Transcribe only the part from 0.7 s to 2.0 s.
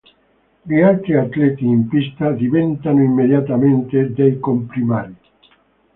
altri atleti in